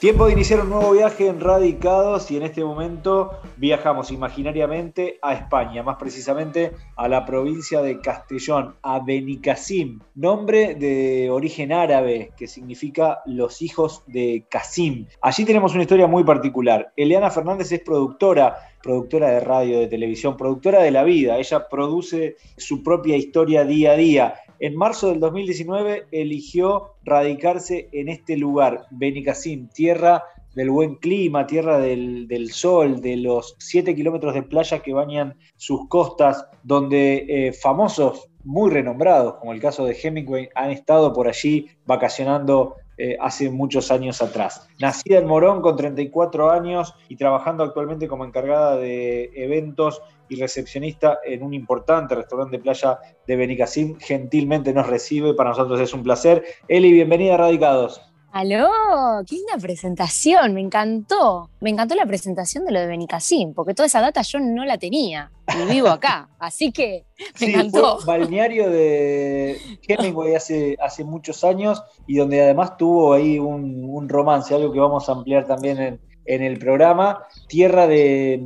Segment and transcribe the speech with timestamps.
[0.00, 5.34] Tiempo de iniciar un nuevo viaje en Radicados y en este momento viajamos imaginariamente a
[5.34, 12.46] España, más precisamente a la provincia de Castellón, a Benicassim, nombre de origen árabe que
[12.46, 15.06] significa los hijos de Casim.
[15.20, 16.94] Allí tenemos una historia muy particular.
[16.96, 21.38] Eliana Fernández es productora, productora de radio, de televisión, productora de la vida.
[21.38, 28.10] Ella produce su propia historia día a día en marzo del 2019 eligió radicarse en
[28.10, 30.24] este lugar, Benicassim, tierra
[30.54, 35.88] del buen clima, tierra del, sol, de los 7 kilómetros de playa que bañan sus
[35.88, 41.68] costas, donde eh, famosos muy renombrados, como el caso de Hemingway, han estado por allí
[41.86, 44.68] vacacionando eh, hace muchos años atrás.
[44.78, 51.18] Nacida en Morón con 34 años y trabajando actualmente como encargada de eventos y recepcionista
[51.24, 56.02] en un importante restaurante de playa de Benicassim, gentilmente nos recibe, para nosotros es un
[56.02, 56.44] placer.
[56.68, 58.09] Eli, bienvenida a Radicados.
[58.32, 58.70] Aló,
[59.28, 61.50] qué linda presentación, me encantó.
[61.60, 64.78] Me encantó la presentación de lo de Benicassim, porque toda esa data yo no la
[64.78, 67.06] tenía y vivo acá, así que
[67.40, 67.98] me encantó.
[68.06, 74.72] balneario de Hemingway hace, hace muchos años y donde además tuvo ahí un, romance, algo
[74.72, 77.24] que vamos a ampliar también en, el programa.
[77.48, 78.40] Tierra de,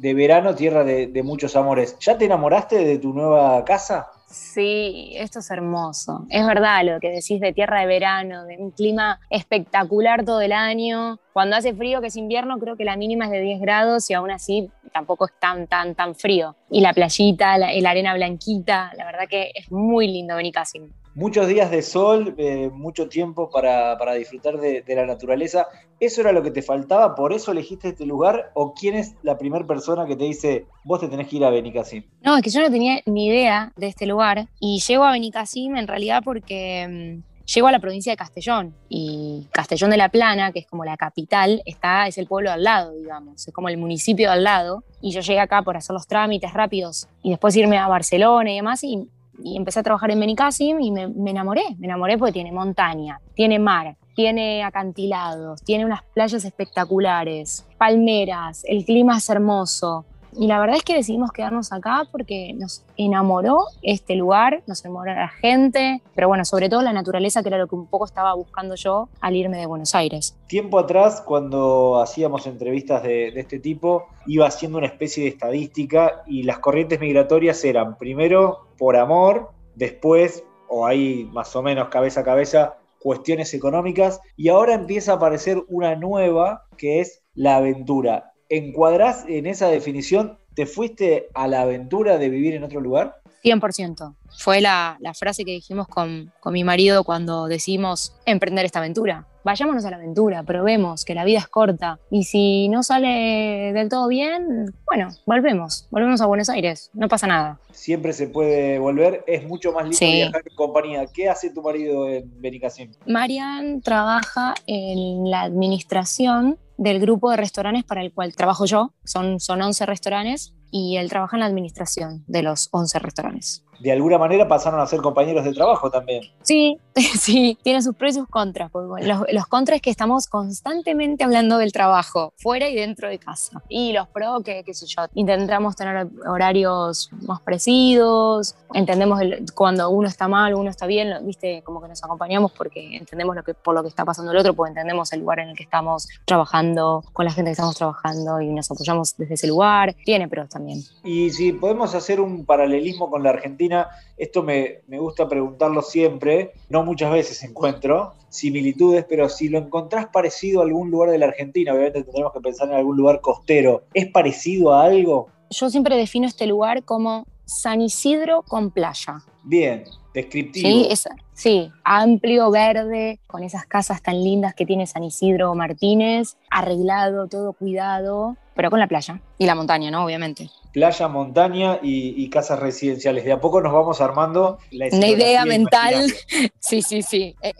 [0.00, 1.96] verano, tierra de, de muchos amores.
[1.98, 4.08] ¿Ya te enamoraste de tu nueva casa?
[4.30, 6.26] Sí, esto es hermoso.
[6.28, 10.52] Es verdad lo que decís de tierra de verano, de un clima espectacular todo el
[10.52, 11.18] año.
[11.32, 14.14] Cuando hace frío, que es invierno, creo que la mínima es de 10 grados y
[14.14, 16.56] aún así tampoco es tan, tan, tan frío.
[16.70, 21.68] Y la playita, la, arena blanquita, la verdad que es muy lindo Benicassim muchos días
[21.72, 25.66] de sol, eh, mucho tiempo para, disfrutar de, la naturaleza.
[26.00, 27.14] ¿Eso era lo que te faltaba?
[27.14, 28.52] ¿Por eso elegiste este lugar?
[28.54, 31.50] ¿O quién es la primera persona que te dice, vos te tenés que ir a
[31.50, 32.04] Benicassim?
[32.22, 35.76] No, es que yo no tenía ni idea de este lugar y llego a Benicassim
[35.76, 40.52] en realidad porque mm, llego a la provincia de Castellón y Castellón de la Plana,
[40.52, 43.78] que es como la capital, está, es el pueblo al lado, digamos, es como el
[43.78, 44.84] municipio al lado.
[45.00, 48.56] Y yo llegué acá por hacer los trámites rápidos y después irme a Barcelona y
[48.56, 49.08] demás y
[49.56, 53.96] empecé a trabajar en Benicassim y me, enamoré, me enamoré porque tiene montaña, tiene mar,
[54.18, 60.06] tiene acantilados, tiene unas playas espectaculares, palmeras, el clima es hermoso.
[60.36, 65.14] Y la verdad es que decidimos quedarnos acá porque nos enamoró este lugar, nos enamoró
[65.14, 68.34] la gente, pero bueno, sobre todo la naturaleza, que era lo que un poco estaba
[68.34, 70.36] buscando yo al irme de Buenos Aires.
[70.48, 76.24] Tiempo atrás, cuando hacíamos entrevistas de, de este tipo, iba haciendo una especie de estadística
[76.26, 82.22] y las corrientes migratorias eran primero por amor, después, o ahí más o menos cabeza
[82.22, 88.32] a cabeza, cuestiones económicas, y ahora empieza a aparecer una nueva que es la aventura.
[88.48, 90.38] ¿Encuadrás en esa definición?
[90.54, 93.20] ¿Te fuiste a la aventura de vivir en otro lugar?
[93.44, 94.16] 100%.
[94.36, 99.26] Fue la, frase que dijimos con, con, mi marido cuando decidimos emprender esta aventura.
[99.48, 103.88] Vayámonos a la aventura, probemos que la vida es corta y si no sale del
[103.88, 107.58] todo bien, bueno, volvemos, volvemos a Buenos Aires, no pasa nada.
[107.72, 111.06] Siempre se puede volver, es mucho más lindo viajar en compañía.
[111.14, 112.92] ¿Qué hace tu marido en Benicassim?
[113.06, 118.92] Marian trabaja en la administración del grupo de restaurantes para el cual trabajo yo.
[119.04, 123.92] Son, son 11 restaurantes y él trabaja en la administración de los 11 restaurantes de
[123.92, 126.24] alguna manera pasaron a ser compañeros de trabajo también.
[126.42, 128.70] Sí, sí, tiene sus pros y sus contras.
[128.72, 133.62] los, los, contras es que estamos constantemente hablando del trabajo, fuera y dentro de casa.
[133.68, 139.20] Y los pros, que qué sé yo, intentamos tener horarios más parecidos, entendemos
[139.54, 143.42] cuando uno está mal, uno está bien, viste, como que nos acompañamos porque entendemos lo
[143.42, 145.62] que, por lo que está pasando el otro, porque entendemos el lugar en el que
[145.62, 149.94] estamos trabajando, con la gente que estamos trabajando y nos apoyamos desde ese lugar.
[150.04, 150.82] Tiene pros también.
[151.04, 156.84] Y si podemos hacer un paralelismo con la Argentina, esto me, gusta preguntarlo siempre, no
[156.84, 161.72] muchas veces encuentro similitudes, pero si lo encontrás parecido a algún lugar de la Argentina,
[161.72, 165.28] obviamente tendremos que pensar en algún lugar costero, ¿es parecido a algo?
[165.50, 169.22] Yo siempre defino este lugar como San Isidro con playa.
[169.44, 170.68] Bien, descriptivo.
[170.68, 170.88] Sí,
[171.38, 177.52] sí, amplio, verde, con esas casas tan lindas que tiene San Isidro Martínez, arreglado, todo
[177.52, 180.04] cuidado, pero con la playa y la montaña, ¿no?
[180.04, 183.24] Obviamente playa, montaña y, casas residenciales.
[183.24, 185.94] De a poco nos vamos armando la Una idea mental.
[186.60, 187.34] Sí, sí, sí.
[187.40, 187.54] Es,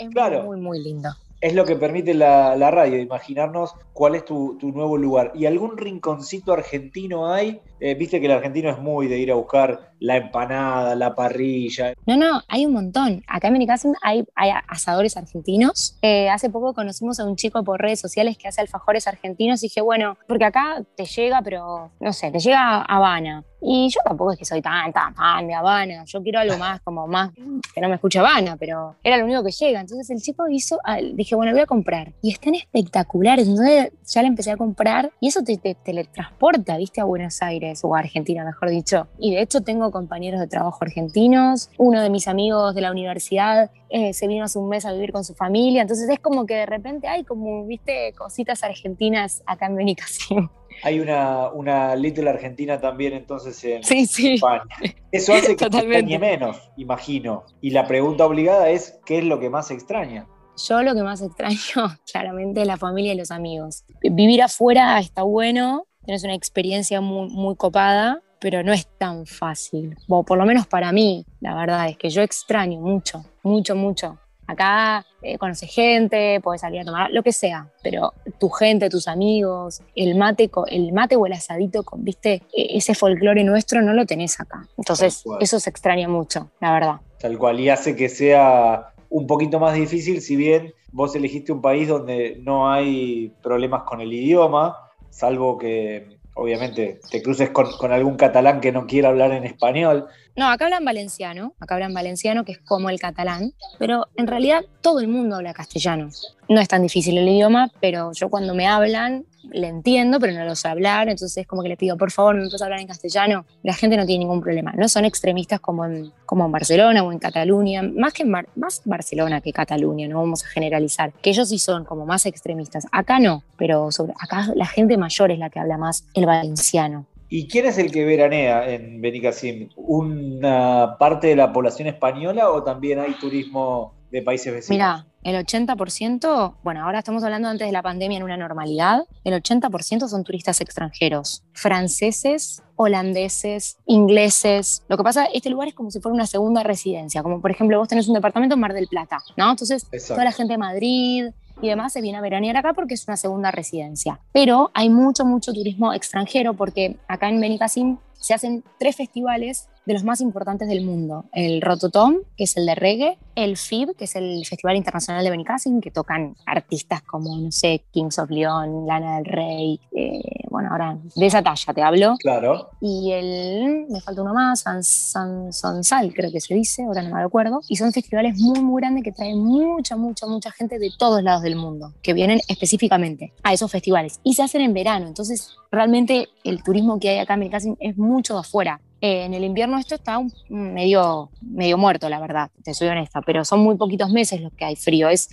[0.45, 5.33] muy, muy lindo es lo que permite la, radio, imaginarnos cuál es tu, nuevo lugar.
[5.35, 7.61] ¿Y algún rinconcito argentino hay?
[7.81, 11.95] Eh, viste que el argentino es muy de ir a buscar la empanada, la parrilla.
[12.07, 13.23] No, no, hay un montón.
[13.29, 15.97] Acá en Benicassim hay, hay asadores argentinos.
[16.03, 19.67] Eh, hace poco conocimos a un chico por redes sociales que hace alfajores argentinos y
[19.67, 24.01] dije, bueno, porque acá te llega, pero no sé, te llega a Habana Y yo
[24.05, 26.05] tampoco es que soy tan, tan fan de Habana.
[26.05, 27.33] Yo quiero algo más, como más,
[27.75, 29.81] que no me escuche Habana, pero era lo único que llega.
[29.81, 32.13] Entonces el chico hizo, ah, dije, bueno, voy a comprar.
[32.23, 33.49] Y están espectaculares.
[33.49, 37.81] Entonces ya le empecé a comprar y eso te, te teletransporta, viste, a Buenos Aires
[37.83, 39.09] o a Argentina, mejor dicho.
[39.19, 41.71] Y de hecho tengo compañeros de trabajo argentinos.
[41.79, 45.13] Uno de mis amigos de la universidad eh, se vino hace un mes a vivir
[45.13, 45.83] con su familia.
[45.83, 50.49] Entonces es como que de repente hay como, viste, cositas argentinas acá en Benicassim.
[50.83, 54.35] Hay una, una Little Argentina también entonces en sí, sí.
[54.35, 54.65] España.
[55.13, 57.45] Eso hace que extrañe menos, imagino.
[57.61, 60.27] Y la pregunta obligada es, ¿qué es lo que más extraña?
[60.69, 63.85] Yo lo que más extraño, claramente, es la familia y los amigos.
[64.03, 69.97] Vivir afuera está bueno, tienes una experiencia muy, muy copada, pero no es tan fácil.
[70.09, 74.19] O por lo menos para mí, la verdad es que yo extraño mucho, mucho, mucho
[74.49, 79.07] Acá eh, conoces gente, puedes salir a tomar, lo que sea, pero tu gente, tus
[79.07, 83.93] amigos, el mate, el mate o el asadito con, viste, e, ese folclore nuestro no
[83.93, 84.67] lo tenés acá.
[84.79, 86.95] Entonces, eso se extraña mucho, la verdad.
[87.21, 91.61] Tal cual, y hace que sea un poquito más difícil, si bien vos elegiste un
[91.61, 94.77] país donde no hay problemas con el idioma,
[95.11, 100.07] salvo que obviamente te cruces con, con, algún catalán que no quiera hablar en español.
[100.39, 104.65] No, acá hablan valenciano, acá hablan valenciano, que es como el catalán, pero en realidad
[104.81, 106.11] todo el mundo habla castellano.
[106.49, 110.45] No es tan difícil el idioma, pero yo cuando me hablan le entiendo, pero no
[110.45, 112.81] lo sé hablar, entonces es como que le pido, por favor, me empieza a hablar
[112.81, 113.47] en castellano.
[113.65, 114.73] La gente no tiene ningún problema.
[114.77, 118.83] No son extremistas como en, como en Barcelona o en Cataluña, más que en más
[118.85, 122.87] Barcelona que Cataluña, no vamos a generalizar, que ellos sí son como más extremistas.
[122.93, 127.07] Acá no, pero sobre, acá la gente mayor es la que habla más el valenciano.
[127.29, 129.69] ¿Y quién es el que veranea en Benicassim?
[129.77, 134.71] ¿Una parte de la población española o también hay turismo de países vecinos?
[134.71, 139.35] Mira, el 80%, bueno, ahora estamos hablando antes de la pandemia en una normalidad, el
[139.35, 144.85] 80% son turistas extranjeros, franceses, holandeses, ingleses.
[144.89, 147.79] Lo que pasa, este lugar es como si fuera una segunda residencia, como por ejemplo
[147.79, 149.51] vos tenés un departamento en Mar del Plata, ¿no?
[149.51, 151.27] Entonces, toda la gente de Madrid,
[151.61, 154.21] y demás se viene a veranear acá porque es una segunda residencia.
[154.33, 159.95] Pero hay mucho, mucho turismo extranjero porque acá en Benicassim se hacen tres festivales de
[159.95, 161.25] los más importantes del mundo.
[161.33, 165.31] El Rototom, que es el de reggae, el FIB, que es el Festival Internacional de
[165.31, 170.21] Benicassim, que tocan artistas como, no sé, Kings of Leon, Lana del Rey, eh,
[170.51, 172.17] bueno, ahora de esa talla te hablo.
[172.19, 172.69] Claro.
[172.83, 177.15] Y el, me falta uno más, San, San, Sal, creo que se dice, ahora no
[177.15, 177.61] me acuerdo.
[177.69, 181.43] Y son festivales muy, muy grandes que traen mucha, mucha, mucha gente de todos lados
[181.43, 184.21] del mundo, que vienen específicamente a esos festivales.
[184.23, 187.97] Y se hacen en verano, entonces realmente el turismo que hay acá en Benicassim es
[188.09, 188.81] mucho de afuera.
[189.01, 190.19] Eh, en el invierno esto está
[190.49, 194.65] medio, medio muerto, la verdad, te soy honesta, pero son muy poquitos meses los que
[194.65, 195.29] hay frío, es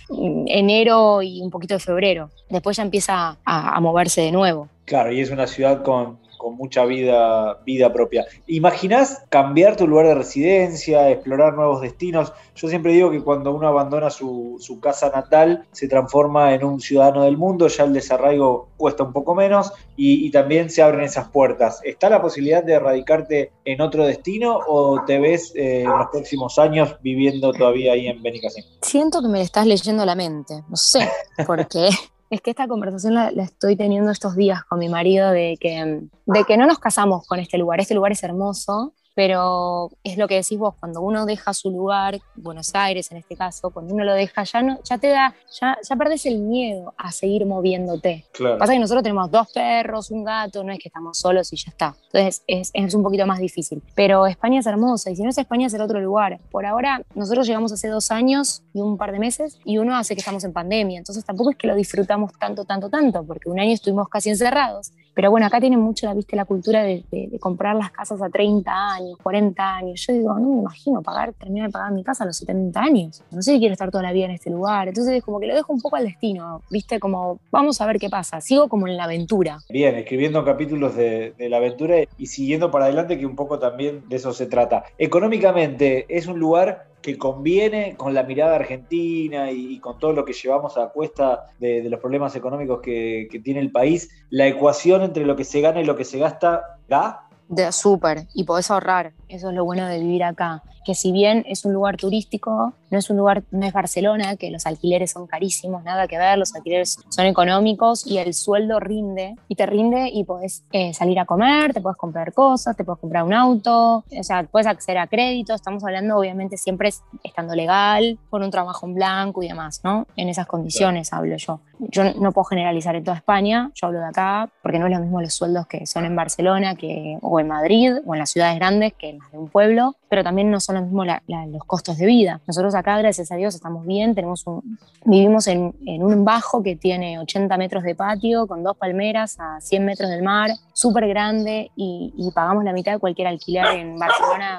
[0.46, 2.30] enero y un poquito de febrero.
[2.48, 4.68] Después ya empieza a moverse de nuevo.
[4.86, 8.26] Claro, y es una ciudad con con mucha vida, vida propia.
[8.46, 12.32] ¿Imaginás cambiar tu lugar de residencia, explorar nuevos destinos?
[12.54, 17.24] Yo siempre digo que cuando uno abandona su, casa natal, se transforma en un ciudadano
[17.24, 21.80] del mundo, ya el desarraigo cuesta un poco menos y, también se abren esas puertas.
[21.82, 26.58] ¿Está la posibilidad de radicarte en otro destino o te ves eh, en los próximos
[26.58, 28.64] años viviendo todavía ahí en Benicassim?
[28.82, 31.08] Siento que me estás leyendo la mente, no sé,
[31.46, 31.88] porque
[32.30, 36.44] es que esta conversación la, estoy teniendo estos días con mi marido de que, de
[36.44, 37.80] que no nos casamos con este lugar.
[37.80, 42.20] Este lugar es hermoso, pero es lo que decís vos, cuando uno deja su lugar,
[42.34, 45.78] Buenos Aires en este caso, cuando uno lo deja, ya, no, ya te da, ya,
[45.88, 48.26] ya perdés el miedo a seguir moviéndote.
[48.32, 48.58] Claro.
[48.58, 51.70] Pasa que nosotros tenemos dos perros, un gato, no es que estamos solos y ya
[51.70, 51.96] está.
[52.12, 53.82] Entonces es, es un poquito más difícil.
[53.94, 56.38] Pero España es hermosa y si no es España es el otro lugar.
[56.50, 60.14] Por ahora, nosotros llegamos hace dos años y un par de meses y uno hace
[60.14, 60.98] que estamos en pandemia.
[60.98, 64.92] Entonces tampoco es que lo disfrutamos tanto, tanto, tanto, porque un año estuvimos casi encerrados.
[65.16, 67.02] Pero bueno, acá tienen mucho la, ¿viste, la cultura de,
[67.40, 70.06] comprar las casas a 30 años 40 años.
[70.06, 73.22] Yo digo, no me imagino pagar, terminar de pagar mi casa a los 70 años.
[73.30, 74.88] No sé si quiero estar toda la vida en este lugar.
[74.88, 77.00] Entonces, como que lo dejo un poco al destino, ¿viste?
[77.00, 78.42] Como, vamos a ver qué pasa.
[78.42, 79.58] Sigo como en la aventura.
[79.70, 84.16] Bien, escribiendo capítulos de, la aventura y siguiendo para adelante, que un poco también de
[84.16, 84.84] eso se trata.
[84.98, 90.32] Económicamente, es un lugar que conviene con la mirada argentina y, con todo lo que
[90.32, 95.36] llevamos a cuesta de, los problemas económicos que, tiene el país, la ecuación entre lo
[95.36, 97.28] que se gana y lo que se gasta, ¿da?
[97.48, 99.12] De súper, y podés ahorrar.
[99.28, 102.98] Eso es lo bueno de vivir acá, que si bien es un lugar turístico, no
[102.98, 106.54] es un lugar, no es Barcelona, que los alquileres son carísimos, nada que ver, los
[106.54, 111.24] alquileres son económicos y el sueldo rinde, y te rinde y podés eh, salir a
[111.24, 115.08] comer, te puedes comprar cosas, te puedes comprar un auto, o sea, puedes acceder a
[115.08, 116.90] crédito, estamos hablando obviamente siempre
[117.24, 120.06] estando legal, con un trabajo en blanco y demás, ¿no?
[120.14, 121.60] En esas condiciones hablo yo.
[121.78, 125.00] Yo no puedo generalizar en toda España, yo hablo de acá, porque no es lo
[125.00, 128.56] mismo los sueldos que son en Barcelona que, o en Madrid o en las ciudades
[128.56, 132.40] grandes que de un pueblo, pero también no son lo mismo los costos de vida.
[132.46, 136.76] Nosotros acá, gracias a Dios, estamos bien, tenemos un, vivimos en, en, un bajo que
[136.76, 141.70] tiene 80 metros de patio, con dos palmeras a 100 metros del mar, súper grande
[141.76, 144.58] y, pagamos la mitad de cualquier alquiler en Barcelona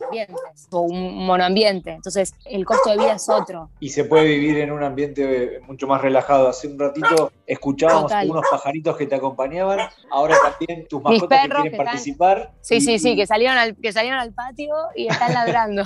[0.00, 1.90] ambientes, o un monoambiente.
[1.92, 3.70] Entonces, el costo de vida es otro.
[3.80, 6.48] Y se puede vivir en un ambiente mucho más relajado.
[6.48, 11.76] Hace un ratito escuchábamos unos pajaritos que te acompañaban, ahora también tus mascotas que quieren
[11.76, 12.52] participar.
[12.60, 15.84] Sí, sí, sí, que salieron, al, que salieron al patio y están ladrando.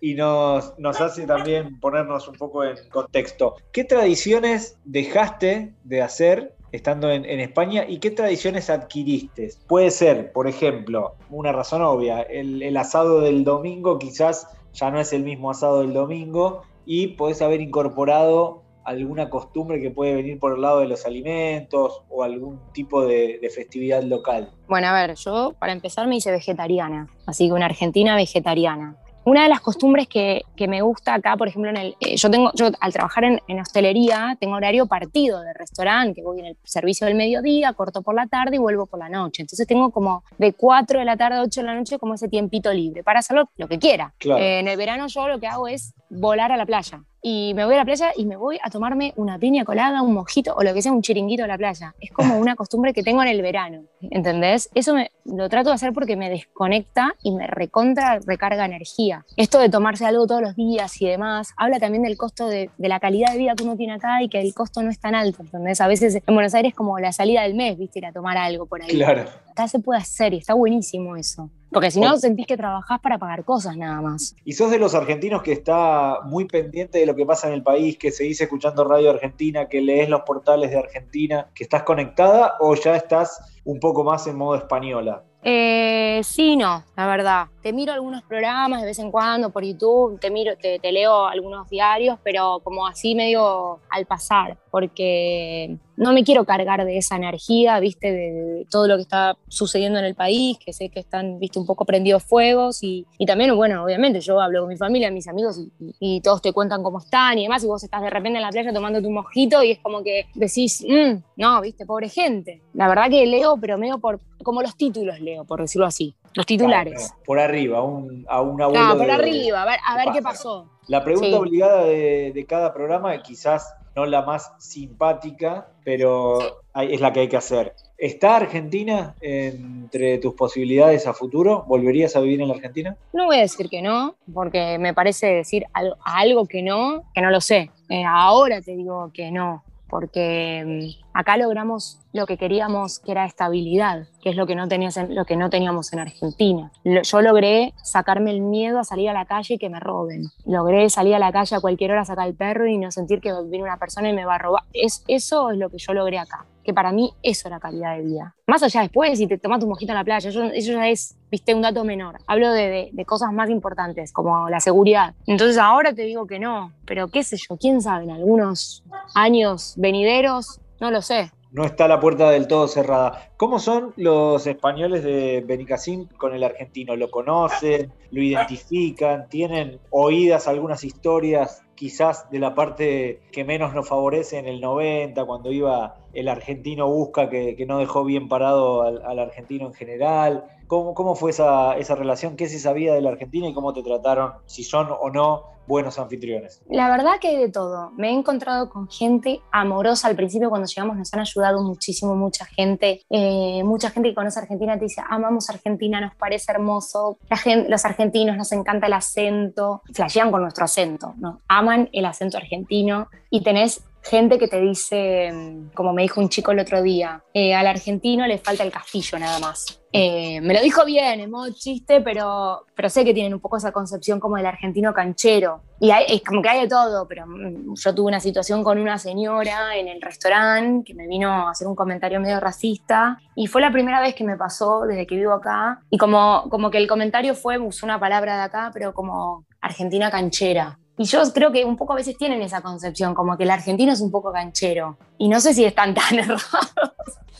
[0.00, 3.56] y nos, nos hace también ponernos un poco en contexto.
[3.72, 9.50] ¿Qué tradiciones dejaste de hacer estando en, España y qué tradiciones adquiriste?
[9.68, 15.12] Puede ser, por ejemplo, una razón obvia, el, asado del domingo quizás ya no es
[15.12, 20.54] el mismo asado del domingo y podés haber incorporado alguna costumbre que puede venir por
[20.54, 24.50] el lado de los alimentos o algún tipo de, festividad local?
[24.66, 28.96] Bueno, a ver, yo para empezar me hice vegetariana, así que una argentina vegetariana.
[29.24, 32.30] Una de las costumbres que, que, me gusta acá, por ejemplo, en el, eh, yo
[32.30, 36.46] tengo, yo al trabajar en, en, hostelería, tengo horario partido de restaurante, que voy en
[36.46, 39.42] el servicio del mediodía, corto por la tarde y vuelvo por la noche.
[39.42, 42.28] Entonces tengo como de 4 de la tarde a 8 de la noche como ese
[42.28, 44.12] tiempito libre para hacerlo lo que quiera.
[44.24, 47.64] Eh, en el verano yo lo que hago es volar a la playa y me
[47.64, 50.62] voy a la playa y me voy a tomarme una piña colada, un mojito o
[50.64, 51.94] lo que sea, un chiringuito a la playa.
[52.00, 54.68] Es como una costumbre que tengo en el verano, ¿entendés?
[54.74, 59.24] Eso me, lo trato de hacer porque me desconecta y me recontra, recarga energía.
[59.36, 62.88] Esto de tomarse algo todos los días y demás, habla también del costo de, de,
[62.88, 65.14] la calidad de vida que uno tiene acá y que el costo no es tan
[65.14, 65.80] alto, ¿entendés?
[65.80, 68.00] A veces en Buenos Aires como la salida del mes, ¿viste?
[68.00, 68.90] Ir a tomar algo por ahí.
[68.90, 69.26] Claro.
[69.48, 71.50] Acá se puede hacer y está buenísimo eso.
[71.72, 74.36] Porque si no, sentís que trabajás para pagar cosas nada más.
[74.44, 77.62] Y sos de los argentinos que está muy pendiente de lo que pasa en el
[77.62, 82.54] país, que seguís escuchando Radio Argentina, que lees los portales de Argentina, que estás conectada
[82.60, 85.24] o ya estás un poco más en modo española.
[85.44, 87.46] Eh, sí, no, la verdad.
[87.62, 91.26] Te miro algunos programas de vez en cuando por YouTube, te miro, te, te, leo
[91.26, 97.16] algunos diarios, pero como así medio al pasar, porque no me quiero cargar de esa
[97.16, 100.98] energía, viste, de, de todo lo que está sucediendo en el país, que sé que
[100.98, 104.78] están, viste, un poco prendidos fuegos y, y también, bueno, obviamente yo hablo con mi
[104.78, 108.00] familia, mis amigos y, y, todos te cuentan cómo están y demás, y vos estás
[108.00, 111.60] de repente en la playa tomando tu mojito y es como que decís, mmm, no,
[111.60, 112.62] viste, pobre gente.
[112.72, 116.14] La verdad que leo, pero medio por, como los títulos leo, por decirlo así.
[116.32, 117.08] Los titulares.
[117.08, 118.86] Claro, por arriba, un, a un abuelo.
[118.86, 120.66] No, por de, arriba, a ver, a ver qué pasó.
[120.88, 121.34] La pregunta sí.
[121.34, 127.28] obligada de, de, cada programa, quizás no la más simpática, pero es la que hay
[127.28, 127.74] que hacer.
[127.98, 131.64] ¿Está Argentina entre tus posibilidades a futuro?
[131.68, 132.96] ¿Volverías a vivir en la Argentina?
[133.12, 135.66] No voy a decir que no, porque me parece decir
[136.04, 137.70] algo, que no, que no lo sé.
[137.88, 144.06] Eh, ahora te digo que no, porque acá logramos lo que queríamos, que era estabilidad,
[144.22, 146.70] que es lo que no, tenías en, lo que no teníamos en Argentina.
[146.84, 150.24] Yo logré sacarme el miedo a salir a la calle y que me roben.
[150.44, 153.32] Logré salir a la calle a cualquier hora, sacar el perro y no sentir que
[153.44, 154.64] viene una persona y me va a robar.
[154.72, 158.02] Es, eso es lo que yo logré acá, que para mí eso era calidad de
[158.02, 158.34] vida.
[158.46, 161.16] Más allá después, si te tomas tu mojito en la playa, yo, eso ya es,
[161.30, 162.18] viste, un dato menor.
[162.26, 165.14] Hablo de, de cosas más importantes, como la seguridad.
[165.26, 169.74] Entonces ahora te digo que no, pero qué sé yo, quién sabe, en algunos años
[169.76, 173.30] venideros, no lo sé no está la puerta del todo cerrada.
[173.36, 176.96] ¿Cómo son los españoles de Benicassim con el argentino?
[176.96, 177.92] ¿Lo conocen?
[178.10, 179.28] ¿Lo identifican?
[179.28, 185.24] ¿Tienen oídas algunas historias quizás de la parte que menos nos favorece en el 90,
[185.26, 190.44] cuando iba el argentino busca que, no dejó bien parado al argentino en general?
[190.72, 192.34] ¿Cómo, ¿Cómo, fue esa, esa relación?
[192.34, 194.32] ¿Qué se sabía de la Argentina y cómo te trataron?
[194.46, 196.62] Si son o no buenos anfitriones.
[196.70, 197.90] La verdad que de todo.
[197.98, 200.08] Me he encontrado con gente amorosa.
[200.08, 203.02] Al principio cuando llegamos nos han ayudado muchísimo, mucha gente.
[203.10, 207.18] Eh, mucha gente que conoce Argentina te dice, amamos Argentina, nos parece hermoso.
[207.28, 209.82] La gente, los argentinos nos encanta el acento.
[209.92, 211.42] Flashean con nuestro acento, ¿no?
[211.48, 213.08] Aman el acento argentino.
[213.28, 215.32] Y tenés gente que te dice,
[215.74, 219.18] como me dijo un chico el otro día, eh, al argentino le falta el castillo
[219.18, 219.78] nada más.
[219.94, 223.58] Eh, me lo dijo bien, en modo chiste, pero, pero sé que tienen un poco
[223.58, 225.62] esa concepción como del argentino canchero.
[225.80, 228.98] Y es como que hay de todo, pero mm, yo tuve una situación con una
[228.98, 233.60] señora en el restaurante que me vino a hacer un comentario medio racista y fue
[233.60, 235.80] la primera vez que me pasó desde que vivo acá.
[235.90, 240.10] Y como, como que el comentario fue, usó una palabra de acá, pero como argentina
[240.10, 240.78] canchera.
[240.98, 243.92] Y yo creo que un poco a veces tienen esa concepción, como que el argentino
[243.92, 244.96] es un poco canchero.
[245.18, 246.42] Y no sé si están tan errados.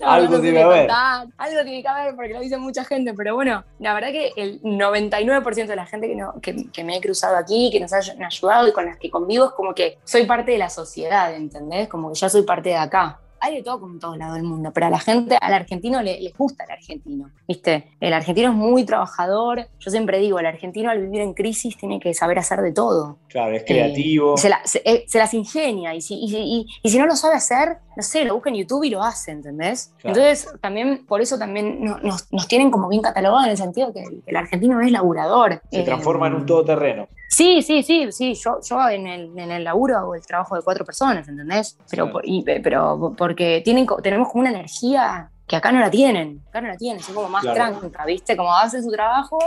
[0.05, 0.91] algo tiene que haber.
[0.91, 4.63] Algo tiene que haber porque lo dice mucha gente, pero bueno, la verdad que el
[4.63, 8.25] 99% de la gente que, no, que, que, me he cruzado aquí, que nos han
[8.25, 11.89] ayudado y con las que convivo, es como que soy parte de la sociedad, ¿entendés?
[11.89, 14.45] Como que ya soy parte de acá hay de todo como en todos lados del
[14.45, 17.91] mundo, pero a la gente, al argentino le, les gusta el argentino, ¿viste?
[18.01, 21.99] El argentino es muy trabajador, yo siempre digo, el argentino al vivir en crisis tiene
[21.99, 23.19] que saber hacer de todo.
[23.29, 24.37] Claro, es creativo.
[24.85, 28.25] Eh, se, las ingenia y si, y, y, si no lo sabe hacer, no sé,
[28.25, 29.93] lo busca en YouTube y lo hace, ¿entendés?
[30.05, 34.05] Entonces, también, por eso también nos, nos, tienen como bien catalogados en el sentido que
[34.25, 35.61] el, argentino es laburador.
[35.71, 37.09] Se transforma en un todoterreno.
[37.33, 38.35] Sí, sí, sí, sí.
[38.35, 41.79] Yo, yo en, el, en el laburo hago el trabajo de cuatro personas, ¿entendés?
[41.91, 42.13] Pero,
[42.45, 46.43] pero porque tienen, tenemos como una energía que acá no la tienen.
[46.51, 48.37] Acá no la tienen, son como más tranca, ¿viste?
[48.37, 49.39] Como hacen su trabajo,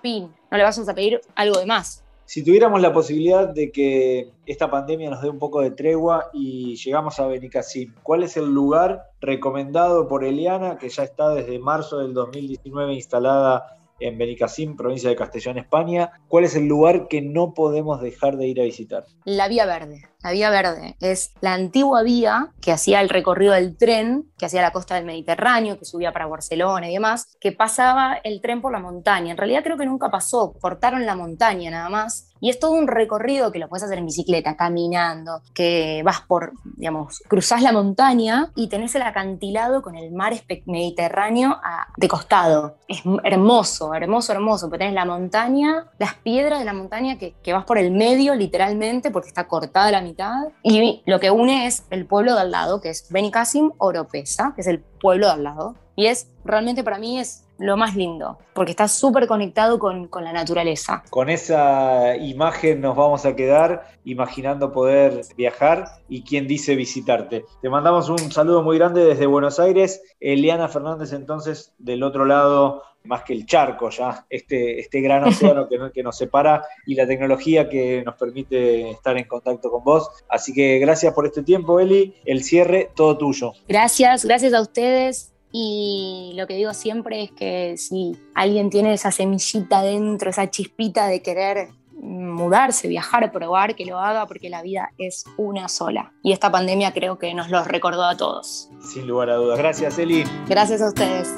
[0.00, 0.32] pin.
[0.52, 2.04] No le vas a pedir algo de más.
[2.26, 6.76] Si tuviéramos la posibilidad de que esta pandemia nos dé un poco de tregua y
[6.76, 11.98] llegamos a Benicassim, ¿cuál es el lugar recomendado por Eliana, que ya está desde marzo
[11.98, 16.10] del 2019 instalada en Benicassim, provincia de Castellón, España.
[16.28, 19.04] ¿Cuál es el lugar que no podemos dejar de ir a visitar?
[19.24, 20.08] La Vía Verde.
[20.22, 24.62] La Vía Verde es la antigua vía que hacía el recorrido del tren, que hacía
[24.62, 28.72] la costa del Mediterráneo, que subía para Barcelona y demás, que pasaba el tren por
[28.72, 29.32] la montaña.
[29.32, 32.31] En realidad creo que nunca pasó, cortaron la montaña nada más.
[32.42, 36.54] Y es todo un recorrido que lo puedes hacer en bicicleta, caminando, que vas por,
[36.76, 40.32] digamos, cruzás la montaña y tenés el acantilado con el mar
[40.66, 41.60] Mediterráneo
[41.96, 42.78] de costado.
[42.88, 47.52] Es hermoso, hermoso, hermoso, porque tenés la montaña, las piedras de la montaña que, que
[47.52, 51.84] vas por el medio literalmente porque está cortada la mitad y lo que une es
[51.90, 55.44] el pueblo de al lado, que es Benicassim Oropesa, que es el pueblo de al
[55.44, 55.76] lado.
[55.96, 60.24] Y es, realmente para mí es lo más lindo, porque está súper conectado con, con,
[60.24, 61.04] la naturaleza.
[61.10, 67.44] Con esa imagen nos vamos a quedar imaginando poder viajar y quién dice visitarte.
[67.60, 70.02] Te mandamos un saludo muy grande desde Buenos Aires.
[70.18, 75.68] Eliana Fernández entonces del otro lado más que el charco ya, este, este gran océano
[75.68, 80.08] que, que, nos separa y la tecnología que nos permite estar en contacto con vos.
[80.28, 82.14] Así que gracias por este tiempo, Eli.
[82.24, 83.52] El cierre, todo tuyo.
[83.68, 85.31] Gracias, gracias a ustedes.
[85.52, 91.06] Y lo que digo siempre es que si alguien tiene esa semillita dentro, esa chispita
[91.06, 91.68] de querer
[92.02, 96.12] mudarse, viajar, probar, que lo haga porque la vida es una sola.
[96.22, 98.68] Y esta pandemia creo que nos lo recordó a todos.
[98.80, 99.58] Sin lugar a dudas.
[99.58, 100.24] Gracias, Eli.
[100.48, 101.32] Gracias a ustedes.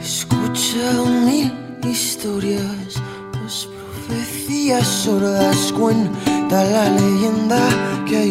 [0.00, 0.92] Escucha
[1.24, 1.52] mil
[1.84, 3.00] historias,
[3.42, 7.60] las profecías sordas cuenta la leyenda
[8.08, 8.21] que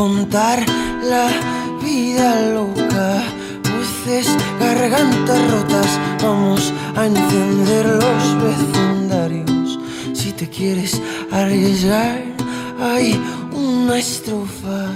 [0.00, 0.64] contar
[1.12, 1.28] la
[1.84, 3.22] vida loca.
[3.70, 4.26] Voces,
[4.58, 5.90] gargantas rotas,
[6.22, 9.78] vamos a encender los vecindarios.
[10.14, 10.92] Si te quieres
[11.30, 12.22] arriesgar,
[12.80, 13.20] hay
[13.52, 14.88] una estrofa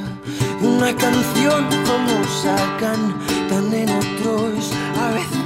[0.63, 3.03] una canción como sacan
[3.51, 4.73] tan en otros
[5.07, 5.44] abecedarios.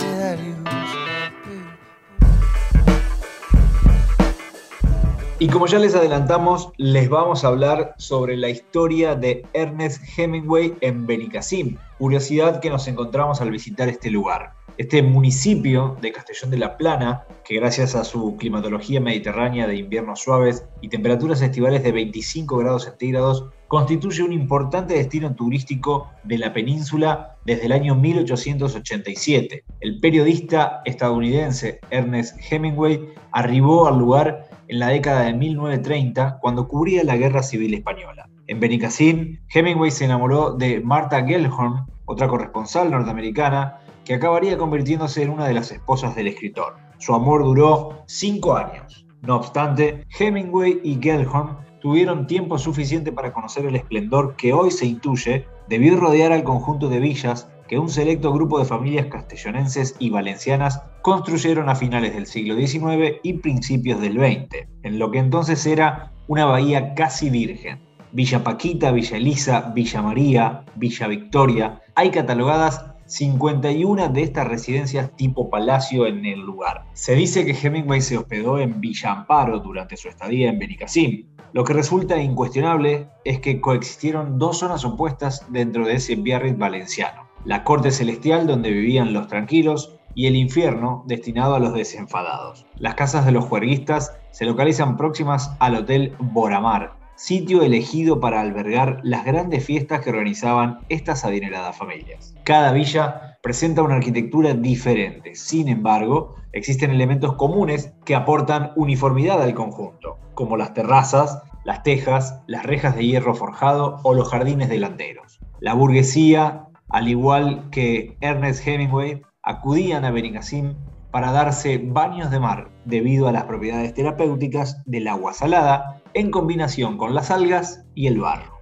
[5.40, 10.74] Y como ya les adelantamos, les vamos a hablar sobre la historia de Ernest Hemingway
[10.80, 14.57] en Benicassim, curiosidad que nos encontramos al visitar este lugar.
[14.78, 20.20] Este municipio de Castellón de la Plana, que gracias a su climatología mediterránea de inviernos
[20.20, 26.52] suaves y temperaturas estivales de 25 grados centígrados, constituye un importante destino turístico de la
[26.52, 29.64] península desde el año 1887.
[29.80, 33.00] El periodista estadounidense Ernest Hemingway
[33.32, 38.28] arribó al lugar en la década de 1930 cuando cubría la Guerra Civil Española.
[38.46, 45.28] En Benicassim, Hemingway se enamoró de Martha Gellhorn, otra corresponsal norteamericana, que acabaría convirtiéndose en
[45.28, 46.76] una de las esposas del escritor.
[46.96, 49.04] Su amor duró cinco años.
[49.20, 54.86] No obstante, Hemingway y Gellhorn tuvieron tiempo suficiente para conocer el esplendor que hoy se
[54.86, 60.08] intuye debió rodear al conjunto de villas que un selecto grupo de familias castellonenses y
[60.08, 65.66] valencianas construyeron a finales del siglo XIX y principios del XX, en lo que entonces
[65.66, 67.78] era una bahía casi virgen.
[68.12, 75.48] Villa Paquita, Villa Elisa, Villa María, Villa Victoria, hay catalogadas 51 de estas residencias tipo
[75.48, 76.84] palacio en el lugar.
[76.92, 81.26] Se dice que Hemingway se hospedó en Villa Amparo durante su estadía en Benicassim.
[81.54, 87.26] Lo que resulta incuestionable es que coexistieron dos zonas opuestas dentro de ese Biarritz valenciano.
[87.46, 92.66] La corte celestial donde vivían los tranquilos y el infierno destinado a los desenfadados.
[92.76, 99.00] Las casas de los juerguistas se localizan próximas al Hotel Boramar, sitio elegido para albergar
[99.02, 102.32] las grandes fiestas que organizaban estas adineradas familias.
[102.44, 109.52] Cada villa presenta una arquitectura diferente, sin embargo, existen elementos comunes que aportan uniformidad al
[109.54, 115.40] conjunto, como las terrazas, las tejas, las rejas de hierro forjado o los jardines delanteros.
[115.58, 120.76] La burguesía, al igual que Ernest Hemingway, acudían a Benicassim
[121.10, 126.98] para darse baños de mar debido a las propiedades terapéuticas del agua salada en combinación
[126.98, 128.58] con las algas y el barro.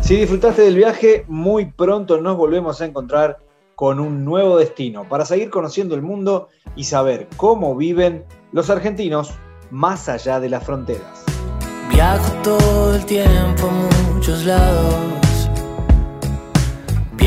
[0.00, 3.40] Si disfrutaste del viaje, muy pronto nos volvemos a encontrar
[3.74, 9.34] con un nuevo destino para seguir conociendo el mundo y saber cómo viven los argentinos
[9.70, 11.24] más allá de las fronteras.
[11.90, 15.27] Viajo todo el tiempo a muchos lados.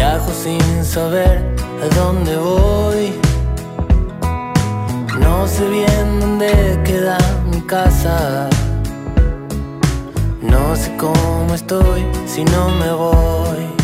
[0.01, 3.13] Viajo sin saber a dónde voy.
[5.19, 6.49] No sé bien dónde
[6.83, 7.19] queda
[7.51, 8.49] mi casa.
[10.41, 13.80] No sé cómo estoy si no me voy.